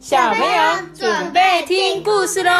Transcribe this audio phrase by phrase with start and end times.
[0.00, 0.56] 小朋友
[0.94, 2.50] 准备听故事喽！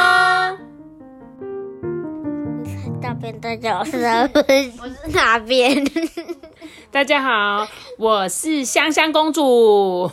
[3.00, 4.70] 大便大脚是哪边？
[4.79, 5.82] 我是大便？
[6.90, 7.66] 大家好，
[7.96, 9.43] 我是香香公主，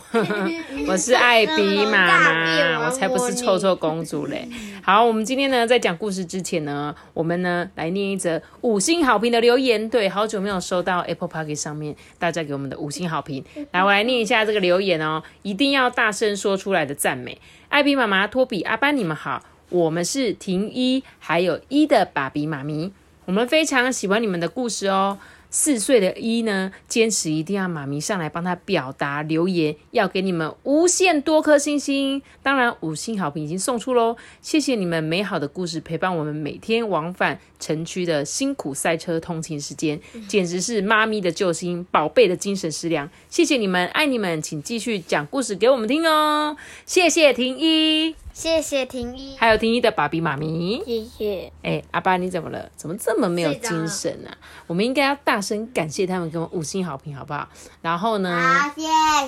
[0.88, 4.48] 我是艾比妈妈，我才不是臭臭公主嘞。
[4.90, 9.86] 好，我们今天呢，在讲故事之前呢，我们呢来念一则五星好评的留言。
[9.90, 17.38] 对，好久没有收到 Apple Park 上面大家给我们的五星好评，来，我来念一下这个留言哦，一定要大声说出来的赞美。
[17.68, 22.90] 艾比妈妈、托比、阿班，你们好，我们是婷一，还有一的爸比妈咪，
[23.26, 25.18] 我们非常喜欢你们的故事哦。
[25.50, 32.20] 四岁的一呢，坚持一定要妈咪上来帮他表达留言，要给你们无限多颗星星。
[32.42, 34.16] 当然，五星好评已经送出喽！
[34.42, 43.08] 谢谢你们美好的故事，陪伴我们每天往返城区的辛苦赛车通勤时间，简直是妈咪的救星，宝贝的精神食粮。
[43.30, 46.56] 谢谢你们，爱你们，请继续讲故事给我们听哦！
[46.84, 48.14] 谢谢婷一。
[48.38, 51.52] 谢谢婷一，还有婷一的爸比妈咪，谢谢。
[51.64, 52.70] 哎，阿爸你怎么了？
[52.76, 54.30] 怎么这么没有精神啊？
[54.68, 57.48] 我们应该要大声感谢他们给我们五星好评，好不好？
[57.82, 58.40] 然后呢？
[58.40, 58.82] 好，谢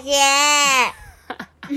[0.08, 1.09] 谢。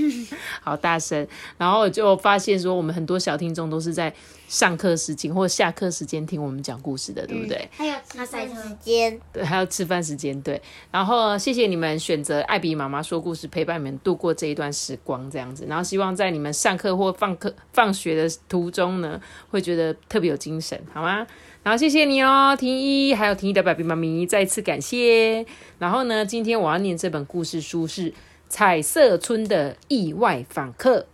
[0.62, 1.26] 好大声，
[1.58, 4.12] 然后就发现说，我们很多小听众都是在
[4.48, 7.68] 上课时间或下课时间听我们讲故事的，对不对？
[7.72, 10.60] 还有吃饭时间，对，还有吃饭时间，对。
[10.90, 15.64] 然后谢谢你们选择艾比妈妈说故事陪伴你们度过这一段时光，这样子。
[15.68, 19.20] 然后希望在你们上课或放课、放学的途中呢，
[19.50, 21.26] 会觉得特别有精神，好吗？
[21.62, 25.44] 然后谢谢你哦，婷一，还有婷一的爸比妈咪，再次感谢。
[25.78, 28.12] 然后呢，今天我要念这本故事书是。
[28.48, 31.06] 彩色村的意外访客，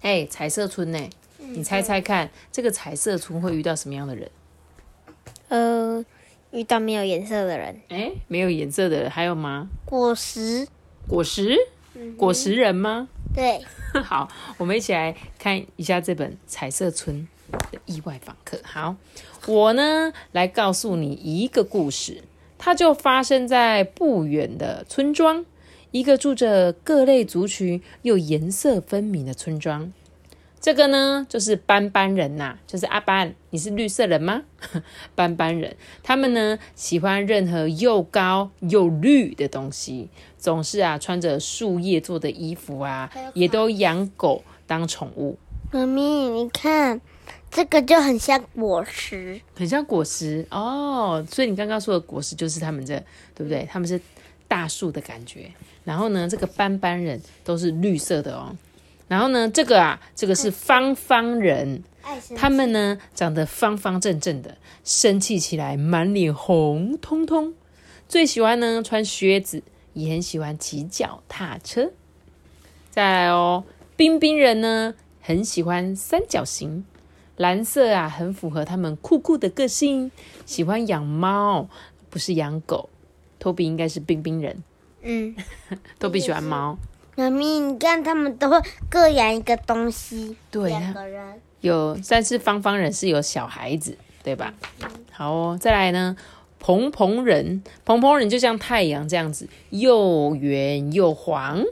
[0.00, 1.10] 哎，彩色村呢？
[1.38, 4.30] 你猜猜看，这个彩色村会遇到什么样的人？
[5.48, 6.04] 呃，
[6.52, 7.82] 遇到没有颜色的人。
[7.90, 9.68] 哎，没有颜色的人还有吗？
[9.84, 10.66] 果实？
[11.06, 11.56] 果实？
[12.16, 13.08] 果实人吗？
[13.34, 13.62] 对。
[14.02, 17.28] 好，我们一起来看一下这本彩色村
[17.70, 18.58] 的意外访客。
[18.64, 18.96] 好，
[19.46, 22.24] 我呢来告诉你一个故事，
[22.58, 25.44] 它就发生在不远的村庄。
[25.94, 29.92] 一个住着各类族群又颜色分明的村庄，
[30.60, 34.42] 这个呢就是斑斑人呐，就是阿班，你是绿色人吗？
[35.14, 45.38] 斑斑人，他们呢喜欢任何又高又绿的东西，总是啊穿着树叶做的衣服啊，也都养狗当宠物。
[45.70, 47.00] 妈咪，你看
[47.52, 51.24] 这个就很像果实，很像果实哦。
[51.30, 52.98] 所以你刚刚说的果实就是他们这，
[53.32, 53.64] 对不对？
[53.70, 54.00] 他们是
[54.48, 55.52] 大树的感觉。
[55.84, 58.56] 然后呢，这个斑斑人都是绿色的哦。
[59.06, 61.82] 然后呢，这个啊，这个是方方人，
[62.34, 67.54] 他们呢长得方方正正的，生气起来满脸红彤彤。
[68.08, 69.62] 最喜欢呢穿靴子，
[69.92, 71.90] 也很喜欢骑脚踏车。
[72.90, 73.64] 再来哦，
[73.96, 76.84] 冰冰人呢很喜欢三角形，
[77.36, 80.10] 蓝色啊很符合他们酷酷的个性，
[80.46, 81.68] 喜欢养猫，
[82.08, 82.88] 不是养狗。
[83.38, 84.62] 托比应该是冰冰人。
[85.04, 85.34] 嗯，
[85.98, 86.76] 都比喜欢猫。
[87.16, 88.60] 妈咪，你看他们都会
[88.90, 90.36] 各养一个东西。
[90.50, 94.52] 对，两个人有，但是方方人是有小孩子，对吧？
[95.12, 96.16] 好哦，再来呢，
[96.58, 101.62] 蓬蓬人，蓬蓬人就像太阳这样子，又圆又黄。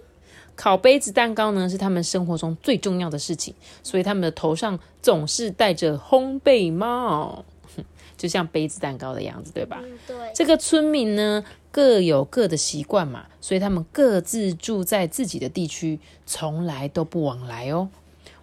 [0.54, 7.44] 烤杯子蛋糕呢，是他们生活中最重要的事情，所以他们的头上总是戴着烘焙帽。
[8.16, 9.80] 就像杯子蛋糕的样子，对吧？
[10.06, 10.16] 对。
[10.32, 17.88] 这个村民呢，各有各的习惯嘛，所以他们各自住在自己的地区，从来都不往来哦。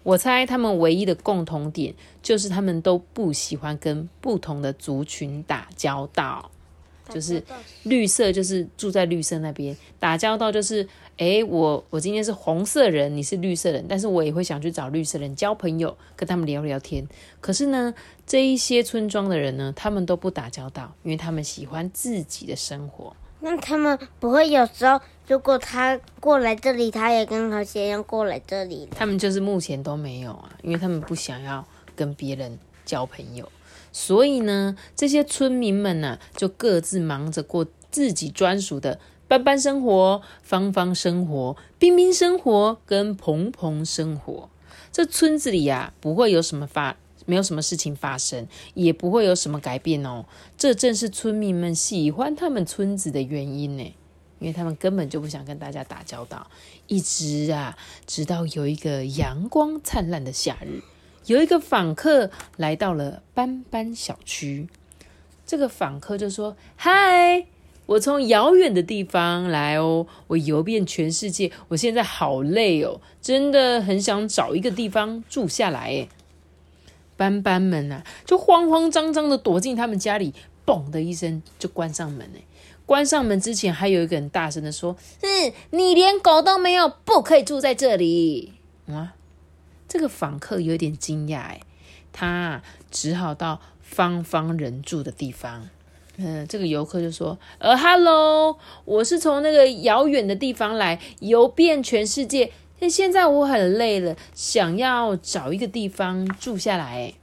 [0.03, 6.49] 我猜他们唯一的共同点就是他们都不喜欢跟不同的族群打交道。
[7.09, 7.43] 就是
[7.83, 10.87] 绿色，就是住在绿色那边打交道，就是
[11.17, 17.07] 哎，我我今天是红色人，你是绿色人，但是我也会想去找绿色人交朋友，跟他们聊聊天。
[17.41, 17.93] 可是呢，
[18.25, 23.15] 这一些村庄的人呢，他们都不打交道，因为他们喜欢自己的生活。
[23.41, 28.87] 那他们不会有时候，如果他过来这里，他也跟和谐一样过来这里。
[28.91, 33.49] 他们就是目前都没有啊，因为他们不想要跟别人交朋友。
[33.91, 44.49] 所以呢，这些村民们呢，就各自忙着过自己专属的斑斑生活、方方生活、冰冰生活跟蓬蓬生活。
[44.91, 50.25] 这村子里呀，不会有什么发，没有什么事情发生，也不会有什么改变哦。
[50.57, 53.83] 这正是村民们喜欢他们村子的原因呢，
[54.39, 56.49] 因为他们根本就不想跟大家打交道。
[56.87, 57.77] 一直啊，
[58.07, 60.81] 直到有一个阳光灿烂的夏日。
[61.25, 64.67] 有一个访客来到了斑斑小区，
[65.45, 67.45] 这个访客就说：“嗨，
[67.85, 76.09] 我从遥远的地方来哦，我游遍全世界，我现在好累哦，真的很想找一个地方住下来。”诶
[77.15, 80.33] 斑斑们呐，就慌慌张张的躲进他们家里，
[80.65, 82.45] 嘣的一声就关上门诶
[82.85, 88.53] 关上门之前，还有一个人大声的说：“嗯，你连狗都没有，不可以住在这里。”
[88.87, 89.13] 啊，
[89.89, 91.61] 这个访客有点惊讶诶
[92.13, 95.67] 他只好到方方人住的地方。
[96.17, 102.51] 嗯，这个游客就说：“呃，Hello，我是从那个遥远的地方来，游遍全世界。”
[102.89, 107.13] 现在我很累了，想要找一个地方住下来。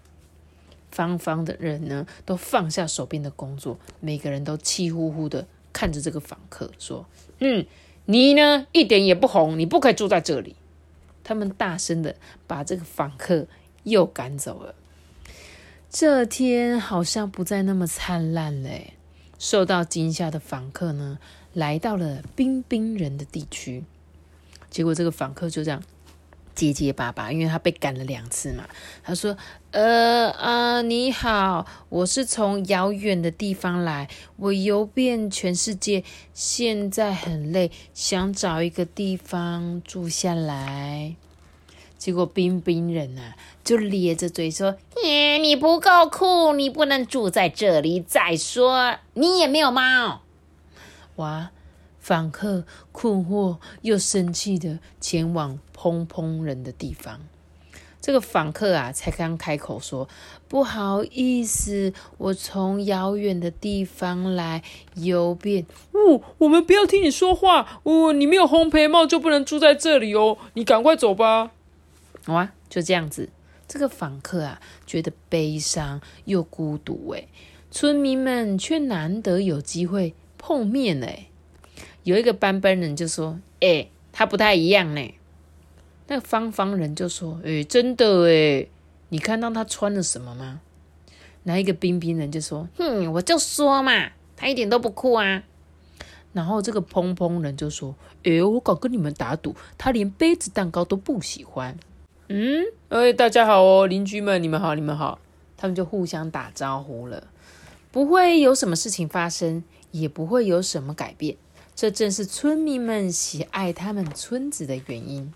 [0.91, 7.07] 方方的人呢，都放下手边的工作，每个人都气呼呼的看着这个访客，说
[7.41, 7.67] ：“嗯，
[8.07, 10.57] 你呢，一点也不红，你不可以住在这里。”
[11.27, 12.15] 他们大声的
[12.47, 13.49] 把这个访客
[13.83, 14.77] 又赶走了。
[15.91, 18.93] 这天好像不再那么灿烂嘞。
[19.37, 21.19] 受到惊吓的访客呢，
[21.53, 23.83] 来到了冰冰人的地区。
[24.71, 25.83] 结果这个访客就这样
[26.57, 28.67] 结结巴巴，因为他被赶了两次嘛。
[29.05, 29.37] 他说
[29.71, 41.15] ：“呃啊，你好，我是从遥远的地方来，我游遍全世界，现在很累，想找一个地方住下来。”
[41.99, 48.01] 结果冰冰人啊，就咧着嘴说：“耶，你不够酷，你不能住在这里。
[48.01, 50.23] 再说，你也没有猫。”
[51.17, 51.51] 哇！
[52.07, 52.63] 访客
[52.93, 57.19] 困惑又生气的前往砰砰人的地方。
[58.01, 60.09] 这个访客啊，才刚开口说
[60.47, 64.63] ：“不好意思，我从遥远的地方来
[64.95, 67.81] 游遍。”哦，我们不要听你说话。
[67.83, 70.39] 哦，你没有烘焙帽就不能住在这里哦。
[70.55, 71.51] 你赶快走吧。
[72.25, 73.31] 好啊，就这样子。
[73.67, 77.11] 这个访客啊，觉得悲伤又孤独。
[77.15, 77.27] 诶
[77.73, 81.01] 村民们却难得有机会碰面。
[81.01, 81.31] 诶
[82.07, 85.15] 有一个班班人就说：“哎，他不太一样呢。”
[86.07, 88.69] 那个方方人就说：“哎，真的哎，
[89.09, 90.61] 你看到他穿了什么吗？”
[91.43, 95.43] 那一个冰冰人就说：“哼，我就说嘛，他一点都不酷啊。”
[96.33, 101.77] 然后这个砰砰人就说：“哎，我敢跟你们打赌，他连杯子蛋糕都不喜欢。”
[102.31, 105.19] 嗯，哎，大家好哦，邻居们，你们好，你们好。
[105.57, 107.27] 他们就互相打招呼了，
[107.91, 111.37] 不会有什么事情发生，也不会有什么改变。
[111.77, 115.31] 这正是村民们喜爱他们村子的原因。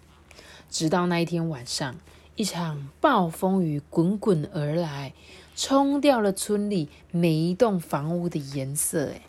[0.71, 1.97] 直到那一天晚上，
[2.35, 5.13] 一场暴风雨滚滚而来，
[5.55, 9.11] 冲掉了村里每一栋房屋的颜色。
[9.11, 9.21] 哎，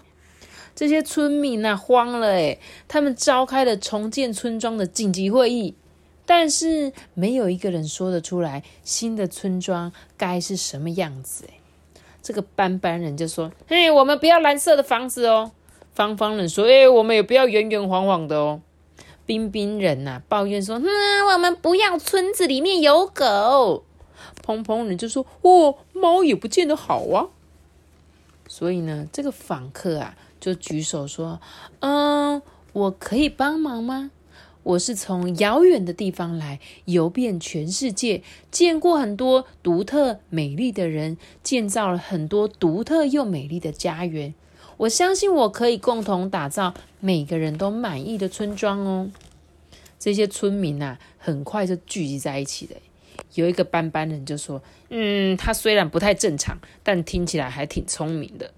[0.74, 5.76] 这些村民呐慌了，哎，他们召开了重建村庄的紧急会议，
[6.26, 11.44] 但是没有一个人说得出来新的村庄该是什么样子。
[11.50, 11.56] 哎，
[12.24, 15.52] 这个斑斑人就说：“嘿，我们不要蓝色的房子哦。”
[15.94, 18.62] 方方人说：“哎，我们也不要圆圆晃晃的哦。”
[19.26, 23.84] 冰冰人呐抱怨说：“嗯，我们不要村子里面有狗。”
[24.46, 27.30] 砰砰人就说：“哦，猫也不见得好啊。”
[28.48, 31.40] 所以呢，这个访客啊就举手说
[31.80, 32.42] ：“嗯，
[32.74, 34.12] 我可以帮忙吗？
[34.64, 38.22] 我是从遥远的地方来，游遍全世界，
[38.52, 44.34] 见过很多独特美丽的人，建造了很多独特又美丽的家园。”
[44.82, 49.12] 我相信我可以共同打造每个人都满意的村庄哦。
[50.00, 52.76] 这些村民呐，很快就聚集在一起了。
[53.36, 58.52] 有一个斑斑人就说：“嗯，他虽然不太正常，但听起来还挺聪明的。”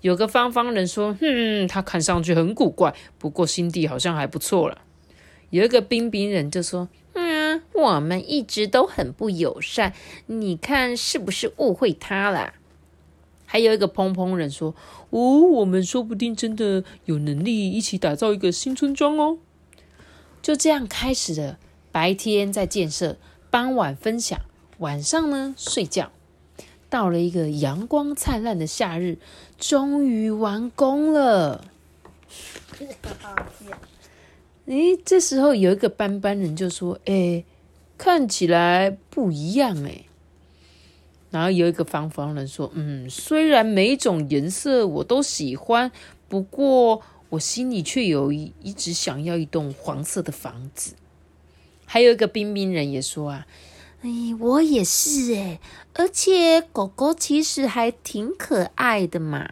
[0.00, 4.82] 有个方方人说：“嗯，他看上去很古怪，不过心地好像还不错了。”
[5.50, 9.92] 有一个冰冰人就说：“嗯，我们一直都很不友善，
[10.26, 12.54] 你看是不是误会他了？”
[13.54, 14.74] 还有一个砰砰人说
[15.10, 19.38] ：“哦，我们说不定真的有能力一起打造一个新村庄哦。”
[20.42, 21.60] 就这样开始了。
[21.92, 23.16] 白天在建设，
[23.52, 24.40] 傍晚分享，
[24.78, 26.10] 晚上呢睡觉。
[26.90, 29.18] 到了一个阳光灿烂的夏日，
[29.56, 31.64] 终于完工了。
[34.66, 37.44] 哎，这时候有一个斑斑人就说：“哎，
[37.96, 40.06] 看起来不一样哎。”
[41.34, 45.90] 然后有一个方方人说：“嗯，虽然每种颜色我都喜欢，
[46.28, 50.94] 不过我心里却有一一直想要一栋黄色的房子。”
[51.86, 53.48] 还有一个冰冰人也说：“啊，
[54.02, 55.58] 哎，我也是哎，
[55.94, 59.50] 而且狗狗其实还挺可爱的嘛。”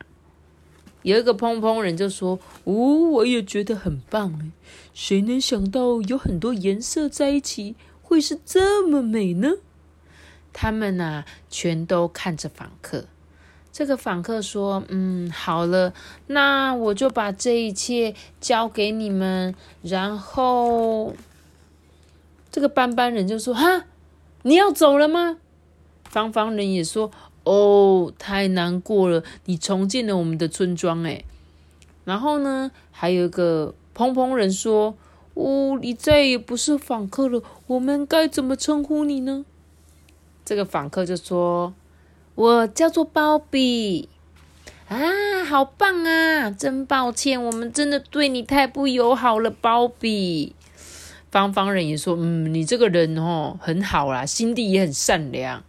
[1.03, 2.73] 有一个砰砰人就说：“哦，
[3.11, 4.53] 我也觉得很棒哎，
[4.95, 9.55] 谁能想到有很多颜色在一起会是这么美呢？”
[10.53, 13.05] 他们呐，全都看着访客。
[13.73, 15.95] 这个访客说：“嗯，好了，
[16.27, 21.15] 那我就把这一切交给你们。”然后，
[22.51, 23.87] 这个斑斑人就说：“哈，
[24.43, 25.39] 你要走了吗？”
[26.05, 27.11] 方方人也说
[27.45, 31.25] ：“哦，太难过了，你重建了我们的村庄，哎。”
[32.05, 34.95] 然后呢，还有一个砰砰人说
[35.33, 39.47] ：“哦，你再也不是访客了，我们该怎么称呼你呢？”
[40.45, 41.73] 这个访客就说。
[42.35, 44.09] 我叫做鲍比
[44.89, 46.51] 啊，好棒啊！
[46.51, 50.55] 真抱歉，我们真的对你太不友好了，鲍比。
[51.31, 55.63] 方方人也说，嗯，你这个人哦很好啦，心地也很善良。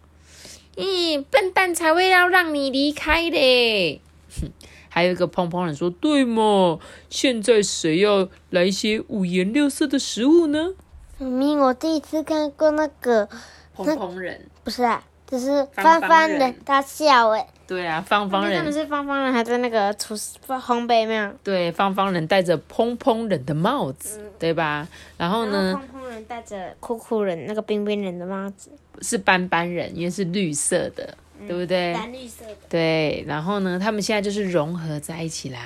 [0.76, 4.00] 咦，笨蛋才会要让你离开的。
[4.88, 6.78] 还有一个胖胖人说，对嘛？
[7.10, 10.70] 现在谁要来些五颜六色的食物呢？
[11.18, 13.28] 明明我第一次看过那个
[13.74, 15.02] 胖胖人，不是啊。
[15.26, 17.44] 就是方方人，他笑哎。
[17.66, 18.58] 对啊，方方人。
[18.58, 21.32] 他们是方方人，还在那个厨师烘焙没有？
[21.42, 24.86] 对，方方人戴着蓬蓬人的帽子，对吧？
[25.16, 25.72] 然后呢？
[25.74, 28.70] 蓬蓬人戴着酷酷人那个冰冰人的帽子。
[29.00, 31.16] 是斑斑人，因为是绿色的，
[31.48, 31.94] 对不对？
[31.94, 32.56] 蓝绿色的。
[32.68, 33.78] 对，然后呢？
[33.82, 35.58] 他们现在就是融合在一起啦。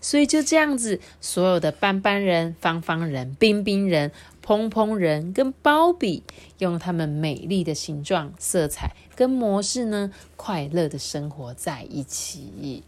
[0.00, 4.10] 所以就这样子，所有的斑斑人、方方人、冰冰人。
[4.40, 6.22] 蓬蓬人跟包比
[6.56, 12.82] 用他们美丽的形状、色彩跟模式呢，快乐的生活在一起。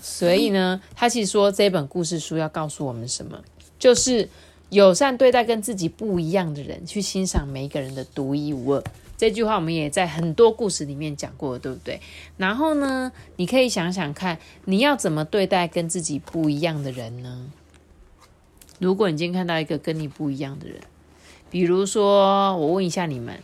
[0.00, 3.38] 所以呢，他其实说这本故事书要告诉我们什么，
[3.78, 4.26] 就是
[4.70, 8.82] 友善对待跟自己不一样的人，去欣赏每一个人的独一无二。
[9.16, 12.00] 这句话我们也在很多故事里面讲过，对不对？
[12.36, 17.50] 然后呢，你可以想想看，你要怎么对待跟自己不一样的人呢？
[18.78, 20.78] 如果你今天看到一个跟你不一样的人，
[21.50, 23.40] 比如说，我问一下你们，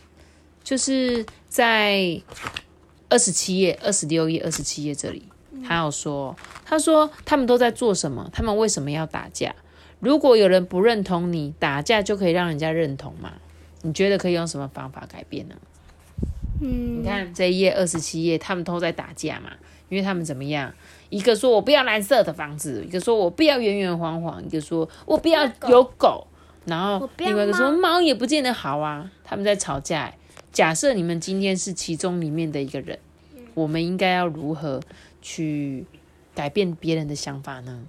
[0.63, 2.21] 就是在
[3.09, 5.23] 二十七页、二十六页、二十七页这里，
[5.67, 8.29] 他有说，他说他们都在做什么？
[8.31, 9.55] 他们为什么要打架？
[9.99, 13.33] 如果有人不认同你，打架就可以让人家认同吗？
[13.83, 15.55] 你觉得可以用什么方法改变呢？
[16.59, 19.51] 嗯，你看这一页二十七页，他们都在打架嘛，
[19.89, 20.73] 因为他们怎么样？
[21.09, 26.25] 一个说我不要蓝色的房子，一个说我不要圆圆黄黄，一个说我不要有狗，
[26.65, 29.11] 然后另外一个说猫也不见得好啊。
[29.23, 30.13] 他们在吵架。
[30.51, 32.99] 假设你们今天是其中里面的一个人，
[33.55, 34.79] 我们应该要如何
[35.21, 35.85] 去
[36.35, 37.83] 改变别人的想法呢？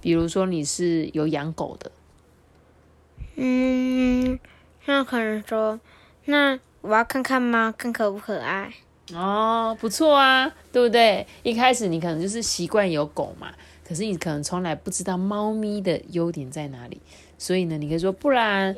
[0.00, 1.92] 比如说你是有养狗的，
[3.42, 4.38] 嗯，
[4.84, 5.80] 那可能说，
[6.26, 8.70] 那我要看看猫，看可不可爱。
[9.14, 11.26] 哦，不错啊，对不对？
[11.42, 13.50] 一开始你可能就是习惯有狗嘛，
[13.82, 17.00] 可是你可能从来不知道猫咪的优点在哪里，
[17.38, 18.76] 所以呢，你可以说，不然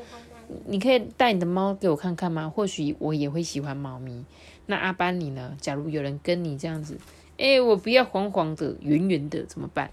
[0.66, 2.49] 你可以带你的猫给我看看吗？
[2.49, 4.25] 或许我也会喜欢猫咪。
[4.66, 5.57] 那阿班你呢？
[5.61, 6.97] 假如有人跟你这样子，
[7.37, 9.90] 哎，我不要黄黄的、圆圆的，怎么办？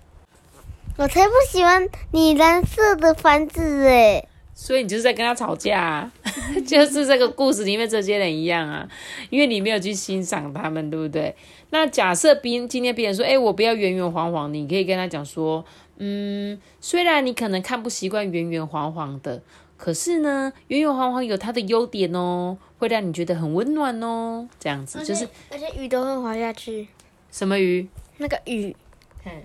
[0.96, 4.28] 我才不喜欢你蓝色的房子哎。
[4.62, 6.12] 所以你就是在跟他吵架，啊
[6.68, 8.86] 就是这个故事里面这些人一样啊，
[9.30, 11.34] 因为你没有去欣赏他们，对不对？
[11.70, 15.64] 那假设别今天别人说，哎，我不要圆圆黄黄，你可以跟他讲说，
[15.98, 19.42] 嗯，虽然你可能看不习惯圆圆黄黄的，
[19.78, 26.90] 可是呢，圆圆黄黄有它的优点哦，会让你觉得很温暖哦，这样子就是，而且雨都会滑下去。
[27.32, 27.88] 什么鱼？
[28.18, 28.76] 那个雨，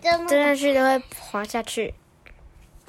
[0.02, 1.94] 真的是都会滑下去。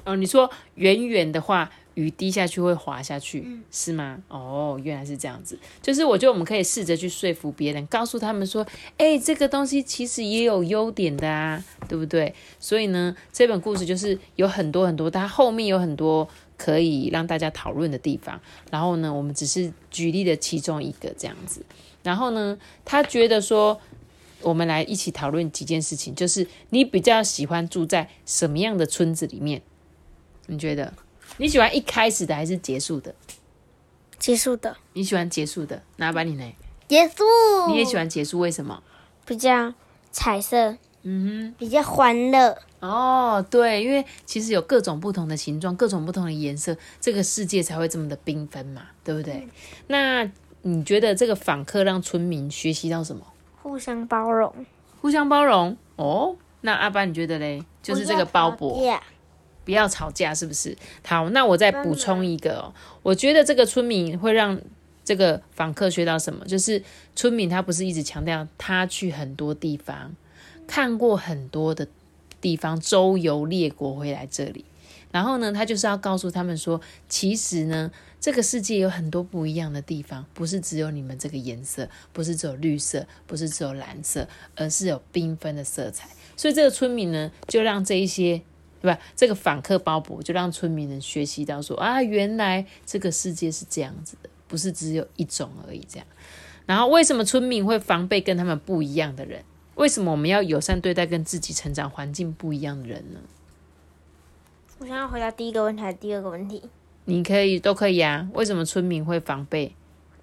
[0.04, 1.70] 哦，你说圆圆的话。
[1.96, 4.22] 雨滴下去会滑下去，是吗？
[4.28, 5.58] 哦，原来是这样子。
[5.80, 8.66] 就是我觉得我们可以试着去说服别人，告诉他们说
[8.98, 18.38] ：“哎，这个东西其实也有优点的啊，对不对？”所以呢，这本故事就是有很多很多，它后面有很多可以让大家讨论的地方。
[18.70, 21.64] 然后呢，我们只是举例的其中一个这样子。
[22.02, 23.80] 然后呢，他觉得说，
[24.42, 29.62] 我们来一起讨论几件事情，就是你比较喜欢住在什么样的村子里面？
[30.46, 30.92] 你觉得？
[31.38, 33.14] 你喜欢一开始的还是结束的？
[34.18, 34.76] 结束的。
[34.94, 36.52] 你喜欢结束的，那把你呢？
[36.88, 37.24] 结束。
[37.68, 38.38] 你也喜欢结束？
[38.38, 38.82] 为什么？
[39.24, 39.74] 比较
[40.10, 40.76] 彩色。
[41.02, 41.54] 嗯哼。
[41.58, 42.56] 比较欢乐。
[42.80, 49.48] 哦，对，因为其实有各种不同的形状，各种不同的颜色，这个世界才会这么的缤纷嘛，对不对？
[49.88, 50.30] 那
[50.62, 53.26] 你觉得这个访客让村民学习到什么？
[53.62, 54.54] 互相包容。
[55.00, 55.76] 互相包容。
[55.96, 57.62] 哦，那阿班你觉得嘞？
[57.82, 58.78] 就是这个包博。
[59.66, 60.74] 不要吵架，是不是？
[61.04, 62.72] 好，那我再补充一个哦。
[63.02, 64.58] 我觉得这个村民会让
[65.04, 66.46] 这个访客学到什么？
[66.46, 66.82] 就是
[67.14, 70.14] 村民他不是一直强调他去很多地方
[70.66, 71.86] 看过很多的
[72.40, 74.64] 地方，周游列国回来这里，
[75.10, 86.08] 然后呢，他就是要告诉他们说，其实呢，这个世界有很多不一样的地方，不是只有你们这个颜色，不是只有绿色，不是只有蓝色，而是有缤纷的色彩。
[86.36, 88.42] 所以这个村民呢，就让这一些，
[88.80, 88.98] 对吧？
[89.14, 95.84] 这个访客包博就让村民们学习到说啊，原来这个世界是这样子的，不是只有一种而已。
[95.88, 96.06] 这样，
[96.66, 99.42] 然后为什么村民会防备跟他们不一样的人？
[99.76, 103.20] 为什么我们要友善对待跟自己成长环境不一样的人呢？
[104.78, 106.62] 我想要回答第一个问题还是第二个问题？
[107.04, 108.28] 你可以都可以啊。
[108.34, 109.74] 为什么村民会防备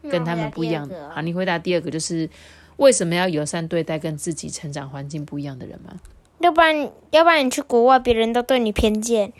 [0.01, 2.29] 跟他们不一样好，你回答第二个就是
[2.77, 5.99] 为什么要友善对待跟自己成长环境不一样的人吗？
[6.43, 9.31] 要不然，要不然你去国外，别人都对你偏见。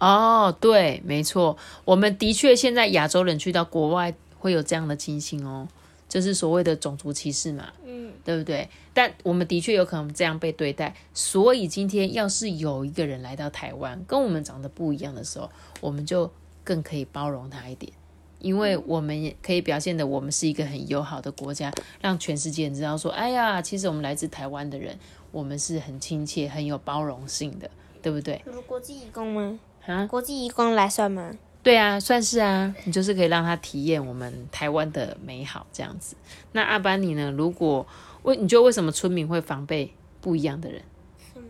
[0.00, 5.68] 哦，对，没错，我们的确现在亚洲人去到国外会有这样的情形哦，
[6.08, 8.68] 就是所谓的种族歧视嘛，嗯，对不对？
[8.92, 15.48] 但我们的确有可能这样被对待，所以今天要是有一个人来到台湾，跟我们长得不一样的时候，
[15.80, 16.28] 我们就
[16.64, 17.92] 更可以包容他一点，
[18.40, 24.98] 因为我们也可以表现的我们是一个很友好的国家，让全世界人知道说，哎呀，其实我们来自台湾的人，
[25.30, 27.70] 我们是很亲切、很有包容性的，
[28.02, 28.40] 对不对？
[28.44, 29.58] 如国际义工吗？
[29.86, 31.32] 啊，国际义工来算吗？
[31.62, 36.16] 对啊，算是啊，你就是可以让他体验我们台湾的美好这样子。
[36.52, 37.30] 那阿班尼呢？
[37.30, 37.86] 如果
[38.22, 40.82] 为你觉得为什么村民会防备不一样的人？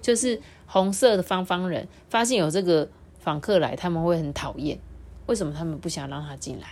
[0.01, 4.79] 就是红色的方方人发现有这个访客来，他们会很讨厌。
[5.27, 6.69] 为什么他们不想让他进来？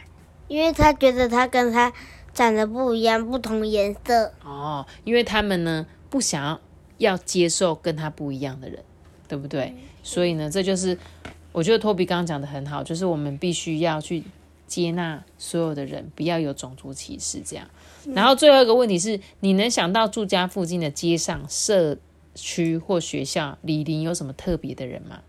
[0.49, 1.93] 因为他觉得他跟他
[2.33, 4.33] 长得不一样，不同颜色。
[4.45, 6.61] 哦，因为他们呢不想要
[6.99, 8.83] 要接受跟他不一样的人，
[9.29, 9.75] 对不对？
[10.03, 10.97] 所以呢，这就是
[11.53, 14.23] 我觉得托比刚刚讲的很好，就是我们必须要去
[14.67, 17.67] 接纳所有的人，不要有种族歧视这样。
[18.15, 21.97] 然后最后一个问题是，你能想到住家附近的街上、社
[22.35, 25.21] 区或学校里邻有什么特别的人吗？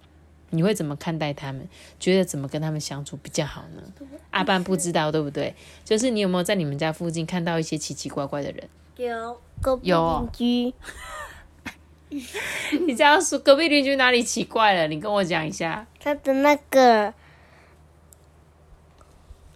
[0.52, 1.68] 你会怎么看待他们？
[2.00, 3.82] 觉得怎么跟他们相处比较好呢？
[4.30, 5.54] 阿班不知道，对不对？
[5.84, 8.70] 就是你有没有在你们家附近看到一些奇奇怪怪的人？
[8.96, 9.42] 有
[9.82, 10.76] 有哦邻居，
[12.88, 14.88] 你这样说，隔壁邻居哪里奇怪了？
[14.88, 15.86] 你跟我讲一下。
[16.00, 17.14] 他的那个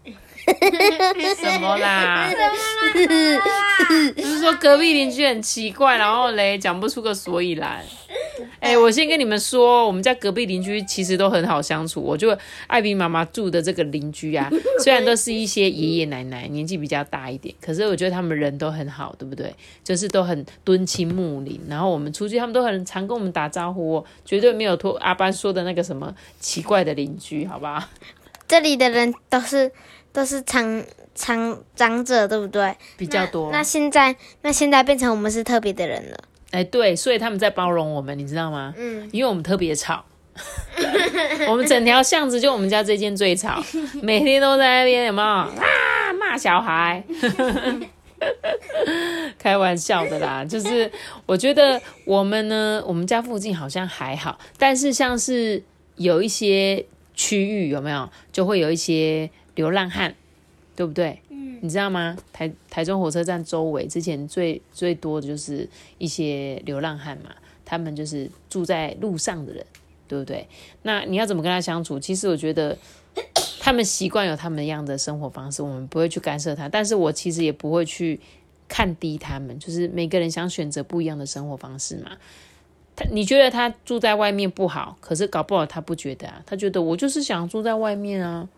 [1.37, 2.29] 什么啦？
[4.17, 7.83] 就是说隔壁邻居很奇怪，然后嘞讲不出个所以然。
[8.61, 11.99] 哎、我先跟你们说，我们家隔壁邻居其实都很好相处。
[11.99, 14.47] 我就艾比妈妈住的这个邻居啊，
[14.83, 19.53] 虽然都是一些爷爷奶奶，年纪比较大一点，可是我觉得他们人都很好，对不对？
[19.83, 21.59] 就是都很敦亲睦邻。
[21.67, 27.89] 然后我们出去，他们都很常跟我们打招呼、哦，绝对没有托阿班说的那个什么奇怪的邻居，好吧？
[28.47, 29.71] 这里的人都是
[30.13, 30.83] 都是长
[31.15, 32.75] 长长者，对不对？
[32.95, 33.51] 比较多。
[33.51, 36.17] 那现在那现在变成我们是特别的人了。
[36.51, 38.73] 哎，对，所以他们在包容我们，你知道吗？
[38.77, 40.05] 嗯，因为我们特别吵，
[41.47, 43.63] 我们整条巷子就我们家这间最吵，
[44.01, 45.49] 每天都在那边有没有啊
[46.19, 47.03] 骂小孩？
[49.39, 50.91] 开玩笑的啦，就是
[51.25, 55.63] 我觉得我们呢，我们家附近好像还好，但是像是
[55.95, 56.85] 有一些
[57.15, 60.13] 区域有没有，就会有一些流浪汉，
[60.75, 61.19] 对不对？
[61.63, 62.17] 你知道吗？
[62.33, 65.69] 台台中火车站周围之前最最多的就是
[65.99, 67.29] 一些流浪汉嘛，
[67.63, 69.63] 他们就是住在路上的人，
[70.07, 70.47] 对不对？
[70.81, 71.99] 那你要怎么跟他相处？
[71.99, 72.75] 其实我觉得
[73.59, 78.19] 他们习惯有他们一样的生活方式，我们不会去干涉他，但是我其实也不会去
[78.67, 82.17] 看低他们，就是每个人想选择不一样的生活方式嘛。
[82.95, 88.49] 他你觉得他住在外面不好，可是搞不好他不觉得啊，他觉得我就是想住在外面啊。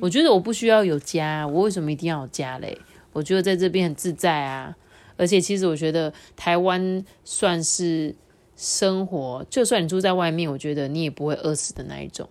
[0.00, 2.78] 我觉得我不需要有家，我为什么一定要有家嘞？
[3.12, 4.74] 我觉得在这边很自在啊，
[5.16, 8.14] 而且其实我觉得台湾算是
[8.56, 12.28] 生活，就算你住在外面，我觉得你也不会饿死的那一种。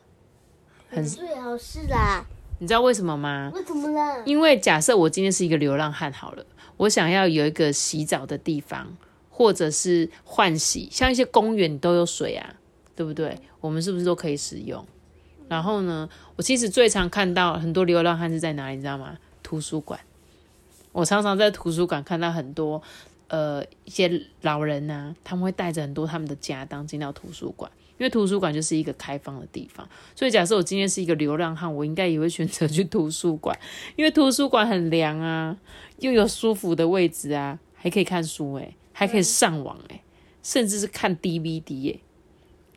[0.90, 2.26] 很最好是啦。
[2.60, 3.52] 你知道为什么吗？
[3.54, 4.24] 为什么呢？
[4.26, 6.46] 因为假设我今天是一个流浪汉好了，
[6.78, 8.96] 我想要有一个洗澡的地方，
[9.30, 12.56] 或者是换洗，像一些公园都有水啊，
[12.96, 13.38] 对不对？
[13.60, 14.86] 我们是不是都可以使用？
[15.48, 19.18] 然后呢，我其实最常看到很多流浪汉是在哪里，你知道吗？
[19.42, 20.00] 图书馆。
[20.92, 22.82] 我常常在图书馆看到很多
[23.28, 29.88] 呃一些老人呐、他们会带着很多他们的家当进到图书馆，因为图书馆就是一个开放的地方。
[30.16, 33.58] 所以假设我今天是一个流浪汉，我应该也会选择去图书馆，
[33.96, 35.58] 因为图书馆很凉啊，
[35.98, 40.02] 又有舒服的位置啊，还可以看书诶、还可以上网诶、
[40.44, 42.00] 甚至是看 DVD 耶、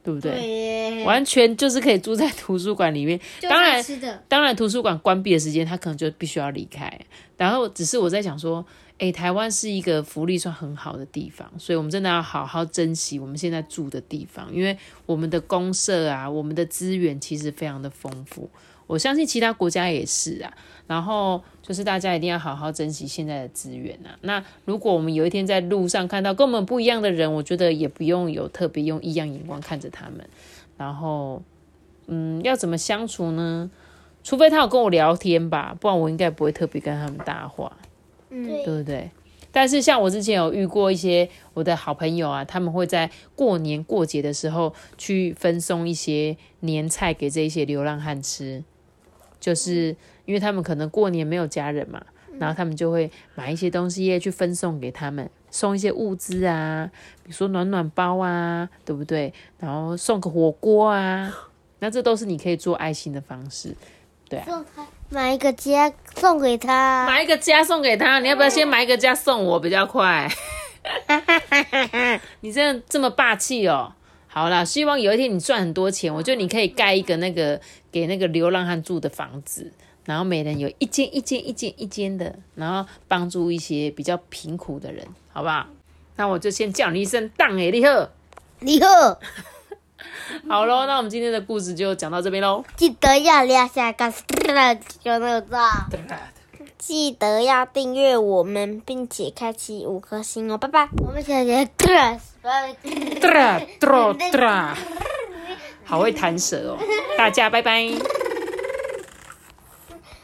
[0.06, 0.30] 对不对？
[0.30, 3.18] 对，完全就是可以住在图书馆里面。
[3.42, 3.84] 当然，
[4.28, 6.88] 当然，图书馆关闭的时间，他可能就必须要离开。
[7.36, 8.64] 然后，只是我在想说，
[8.98, 18.48] 诶，台湾是一个福利算很好的地方，所以我们真的要好好珍惜我们现在住的地方，因为我们的公社啊，我们的资源其实非常的丰富。
[18.86, 20.52] 我相信其他国家也是啊。
[20.86, 24.16] 然后就是大家一定要好好珍惜现在的资源啊。
[24.20, 30.28] 那如果我们有一天在路上看到跟我们不一样的人，我觉得也不用有特别用异样眼光看着他们。
[30.76, 31.42] 然后，
[32.06, 33.68] 嗯，要怎么相处呢？
[34.22, 37.76] 除非他有跟我聊天吧，不然我应该不会特别跟他们搭话，
[38.30, 39.10] 嗯，对不对？
[39.50, 48.62] 但是像我之前有遇过一些我的好朋友啊，他们会在过年过节的时候去分送一些年菜给这些流浪汉吃，
[49.46, 52.04] 就是因为他们可能过年没有家人嘛，
[52.36, 56.90] 然后他们就会买一些东西去分送给他们，送一些物资啊，
[57.22, 59.32] 比如说暖暖包啊，对不对？
[59.60, 61.32] 然后送个火锅啊，
[61.78, 63.72] 那这都是你可以做爱心的方式，
[64.28, 64.46] 对啊。
[64.48, 70.28] 送他买一个家送给他，买一个家送给他，你要不要先买一个家送我比较快？
[72.40, 73.92] 你真的这么霸气哦！
[74.28, 77.60] 好啦，希望有一天你赚很多钱，我觉得你可以盖一个那个
[77.90, 79.72] 给那个流浪汉住的房子，
[80.04, 85.66] 然后每人有一间一间一间一间的，然后帮助一些比较贫苦的人，好不好？
[86.16, 88.10] 那我就先叫你一声“当哎立贺
[88.60, 88.88] 以后”。
[90.48, 92.62] 好喽，那我们今天的故事就讲到这边喽。
[92.76, 96.32] 记得要留下个就那个赞，
[96.78, 100.88] 记得要订阅我们，并且开启五颗星哦，拜拜。
[100.98, 101.68] 我们下节
[102.46, 103.18] 拜拜。
[103.20, 104.78] 哒哒哒，
[105.84, 106.78] 好会弹舌哦，
[107.18, 107.90] 大家拜拜。